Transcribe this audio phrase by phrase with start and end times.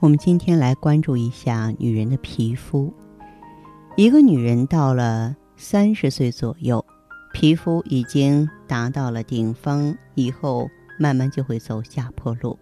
[0.00, 2.90] 我们今天来关注一下女人的皮肤。
[3.96, 6.82] 一个女人到了三十岁左右，
[7.34, 12.58] 皮肤已经达到了顶峰，以后慢慢就会走下坡路。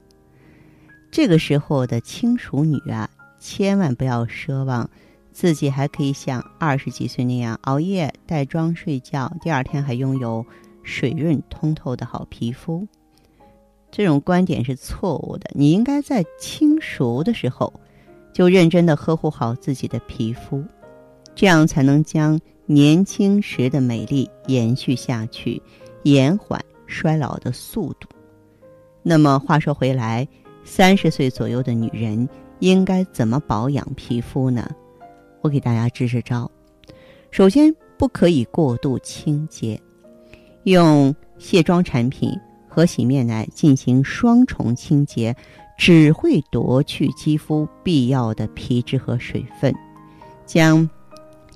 [1.13, 4.91] 这个时候的轻熟女啊，千万不要奢望
[5.31, 10.45] 自己还可以像二十几岁那样熬夜带妆睡觉，第二天还拥有
[10.83, 12.89] 水润通透的好皮肤。
[13.91, 15.51] 这种观点是错误的。
[15.55, 17.73] 你应该在轻熟的时候，
[18.33, 20.63] 就认真的呵护好自己的皮肤，
[21.35, 25.61] 这样才能将年轻时的美丽延续下去，
[26.03, 28.09] 延缓衰老的速度。
[29.03, 30.29] 那么话说回来，
[30.65, 34.69] 三十岁左右的女人应该怎么保养皮肤呢？
[35.41, 36.51] 我给大家支支招。
[37.31, 39.81] 首先，不可以过度清洁，
[40.65, 42.39] 用卸妆产品。
[42.79, 45.35] 和洗面奶进行双重清洁，
[45.77, 49.75] 只会夺去肌肤必要的皮脂和水分。
[50.47, 50.89] 将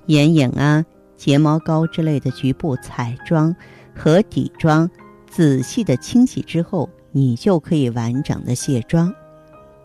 [0.07, 0.83] 眼影啊、
[1.15, 3.55] 睫毛膏之类的局部彩妆
[3.95, 4.89] 和底妆
[5.31, 9.09] 仔细的清洗之后，你就可以完整的卸妆。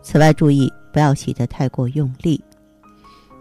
[0.01, 2.43] 此外，注意不要洗得太过用力。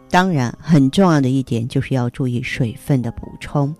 [0.08, 3.74] 当然，很重要的一点就是要注意水分的补充，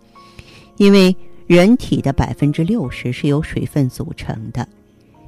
[0.77, 1.16] 因为。
[1.48, 4.68] 人体的百分之六十是由水分组成的，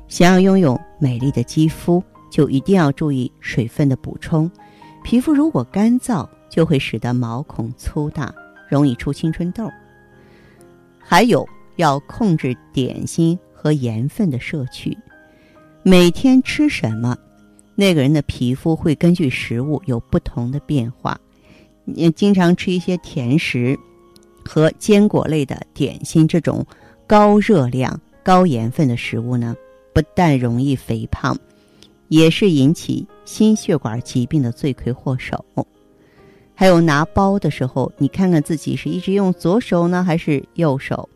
[0.07, 4.49] 想要拥有美丽的肌肤，就一定要注意水分的补充。
[5.03, 8.35] 皮肤如果干燥，就会使得毛孔粗大，
[8.69, 9.67] 容易出青春痘。
[10.99, 14.95] 还有要控制点心和盐分的摄取，
[15.83, 17.17] 每天吃什么，
[17.75, 21.19] 那个人的皮肤会根据食物有不同的变化。
[21.87, 23.79] 你经常吃一些甜食。
[24.53, 26.67] 和坚果类的点心这种
[27.07, 29.55] 高热量、高盐分的食物呢，
[29.95, 31.39] 不但容易肥胖，
[32.09, 35.45] 也是引起心血管疾病的罪魁祸首。
[36.53, 41.09] 还有拿包的时候，你看看自己是一直用左手呢，还是右手？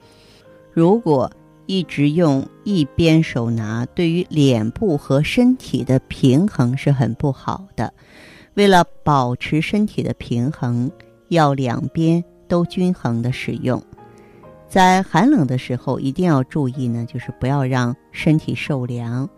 [0.72, 1.28] 如果
[1.66, 7.92] 一直用一边手拿，对于脸部和身体的平衡是很不好的。
[8.54, 10.88] 为了保持身体的平衡，
[11.30, 12.24] 要两边。
[12.48, 13.82] 都均衡的使用，
[14.68, 19.28] 在寒冷的时候一定要注意呢，就是不要让身体受凉。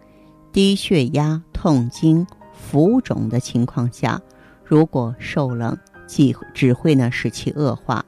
[0.53, 4.21] 低血压、痛经、浮肿的情况下，
[4.65, 8.05] 如果受冷，即只会呢使其恶化。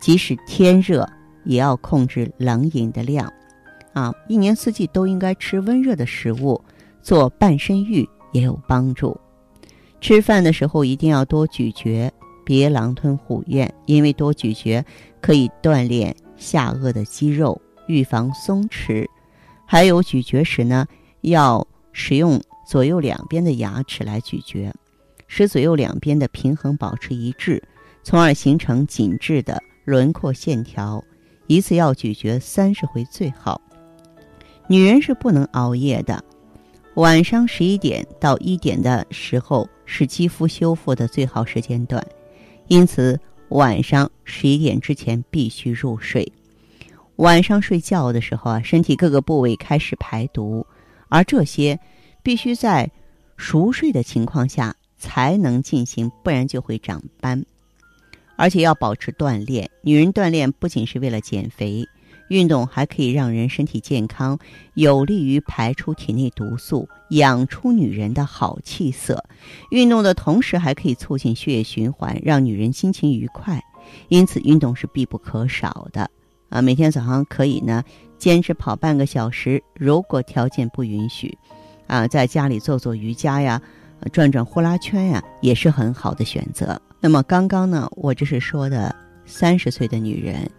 [0.00, 1.06] 即使天热，
[1.44, 3.30] 也要控制冷饮的量。
[3.92, 6.58] 啊，一年四季都应该吃温热的食物，
[7.02, 9.14] 做半身浴也有帮助。
[10.00, 12.10] 吃饭的时候一定要多咀嚼。
[12.44, 14.84] 别狼吞虎咽，因为多咀嚼
[15.20, 19.06] 可以锻炼下颚的肌肉，预防松弛。
[19.66, 20.86] 还有咀嚼时呢，
[21.22, 24.72] 要使用左右两边的牙齿来咀嚼，
[25.26, 27.62] 使左右两边的平衡保持一致，
[28.02, 31.02] 从而形成紧致的轮廓线条。
[31.46, 33.60] 一次要咀嚼三十回最好。
[34.68, 36.22] 女人是不能熬夜的，
[36.94, 42.02] 晚上十一点到一点的时候是肌肤修复的最好时间段。
[42.68, 46.32] 因此，晚上十一点之前必须入睡。
[47.16, 50.66] 晚上睡觉的时候啊，身体各个部位开始排毒，
[51.08, 51.78] 而这些
[52.22, 52.90] 必须在
[53.36, 57.44] 熟睡的情况下才能进行，不然就会长斑。
[58.36, 61.86] 而且要保持锻炼，女人锻炼不仅是为了减肥。
[62.32, 64.38] 运动还可以让人身体健康，
[64.72, 69.22] 有利于排出体内毒素，养出女人的好气色。
[69.70, 73.62] 运动的同时还可以促进血液循环，让女人心情愉快。
[74.08, 76.10] 因此，运动是必不可少的。
[76.48, 77.84] 啊，每天早上可以呢
[78.16, 79.62] 坚持跑半个小时。
[79.74, 81.36] 如果条件不允许，
[81.86, 83.60] 啊，在家里做做瑜伽呀，
[84.10, 86.80] 转转呼啦圈呀，也是很好的选择。
[86.98, 88.94] 那么，刚刚呢，我这是说的
[89.26, 90.50] 三十岁的女人。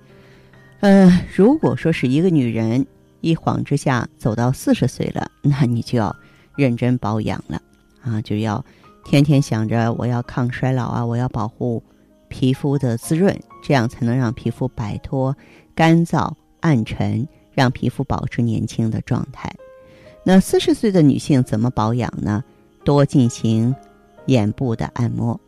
[0.81, 2.85] 嗯，如果说是一个女人
[3.21, 6.13] 一晃之下走到四十岁了，那你就要
[6.55, 7.61] 认真保养了
[8.01, 8.63] 啊，就要
[9.05, 11.81] 天天想着我要抗衰老啊，我要保护
[12.27, 15.35] 皮肤的滋润，这样才能让皮肤摆脱
[15.73, 19.53] 干燥暗沉，让皮肤保持年轻的状态。
[20.25, 22.43] 那四十岁的女性怎么保养呢？
[22.83, 23.73] 多进行
[24.25, 25.39] 眼部的按摩。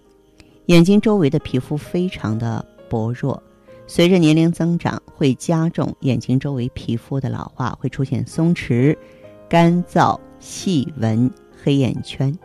[0.68, 3.42] 眼睛周围的皮肤非常的薄弱，
[3.88, 8.98] 随着年龄增长，会加重眼睛周围皮肤的老化，会出现松弛、
[9.48, 11.30] 干燥、细纹、
[11.64, 12.38] 黑眼圈。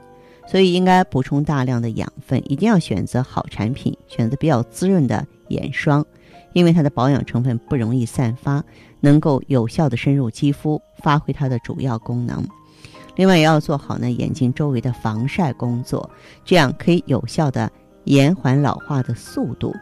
[0.46, 6.04] 所以应该补充大量的养分，一定要选择好产品，选择比较滋润的眼霜，
[6.52, 8.62] 因为它的保养成分不容易散发，
[8.98, 12.44] 能够有效的深入肌肤，发挥它的主要功能。
[13.16, 16.10] 另外也要做好呢眼睛周围的防晒工作，
[16.44, 17.70] 这样可以有效的
[18.04, 19.72] 延缓老化的速度。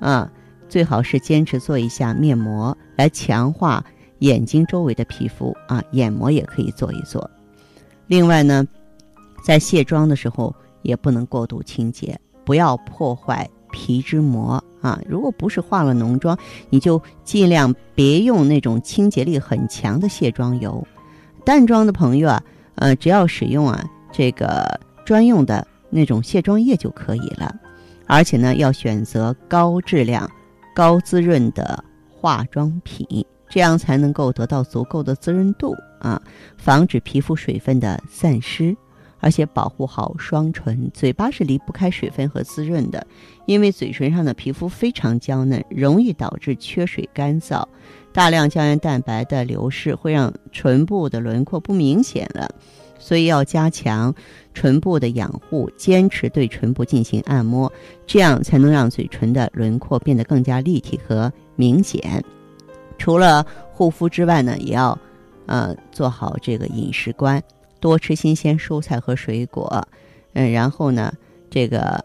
[0.00, 0.28] 啊，
[0.72, 3.84] 最好是坚持做一下面膜，来强化
[4.20, 7.30] 眼睛周围的皮肤啊，眼膜也可以做一做。
[8.06, 8.66] 另外呢。
[9.44, 15.00] 在卸妆的时候也不能过度清洁，不要破坏皮脂膜啊！
[15.04, 16.38] 如果不是化了浓妆，
[16.70, 20.86] 你就尽量别用那种清洁力很强的卸妆油。
[21.44, 22.40] 淡妆的朋友啊，
[22.76, 27.52] 呃，只要使用啊这个专用的那种卸妆液就可以了。
[28.06, 30.30] 而且呢，要选择高质量、
[30.74, 33.06] 高滋润的化妆品，
[33.48, 36.20] 这样才能够得到足够的滋润度啊，
[36.56, 38.76] 防止皮肤水分的散失。
[39.24, 43.06] 而且保护好双唇，嘴巴是离不开水分和滋润的，
[43.46, 47.64] 因为嘴唇上的皮肤非常娇嫩，容易导致缺水干燥，
[48.12, 52.50] 大量胶原蛋白的流失会让唇部的轮廓不明显了，
[53.02, 54.14] 所以要加强
[54.54, 57.70] 唇部的养护，坚持对唇部进行按摩，
[58.06, 62.22] 这样才能让嘴唇的轮廓变得更加立体和明显。
[62.96, 64.96] 除了护肤之外呢，也要
[65.46, 67.42] 呃做好这个饮食观。
[67.80, 69.84] 多吃新鲜蔬菜和水果，
[70.34, 71.12] 嗯，然后呢，
[71.50, 72.02] 这个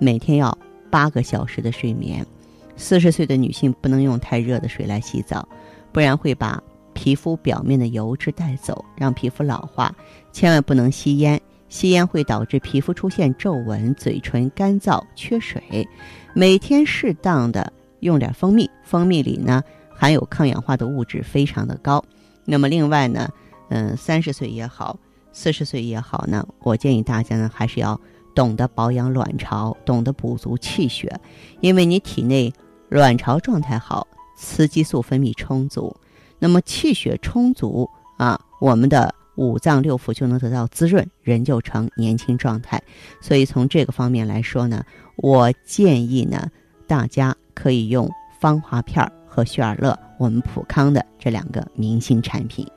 [0.00, 0.58] 每天要
[0.90, 2.26] 八个小时的睡眠。
[2.74, 5.48] 四十岁的女性不能用太热的水来洗澡，
[5.92, 6.60] 不然会把
[6.94, 9.94] 皮肤表面的油脂带走，让皮肤老化。
[10.32, 15.86] 千万不能吸烟，吸烟会导致皮肤出现皱纹、嘴唇干燥、缺水。
[16.32, 19.62] 每天适当的用点蜂蜜，蜂蜜里呢
[19.94, 22.02] 含有抗氧化的物质非常的高。
[22.44, 23.28] 那么另外呢？
[23.70, 24.96] 嗯，三十岁也好，
[25.32, 27.98] 四十岁也好呢，我建议大家呢还是要
[28.34, 31.18] 懂得保养卵巢，懂得补足气血，
[31.60, 32.52] 因为你体内
[32.90, 34.06] 卵巢状态好，
[34.36, 35.96] 雌激素分泌充足，
[36.44, 37.88] 那么气血充足
[38.18, 42.78] 啊，我们的五脏六腑就能得到滋润，人就成年轻状态。
[43.18, 44.84] 所以从这个方面来说呢，
[45.16, 46.50] 我建议呢，
[46.86, 48.06] 大家可以用
[48.38, 52.68] 芳华片和雪尔乐，我们普康的这两个明星产品。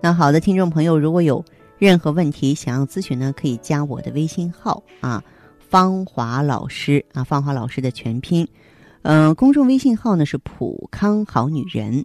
[0.00, 1.44] 那好的，听众朋友，如果有
[1.76, 5.20] 任何问题想要咨询呢，可以加我的微信号啊，
[5.58, 8.46] 芳华老师啊，芳华老师的全拼，
[9.02, 12.04] 嗯，公众微信号呢是普康好女人。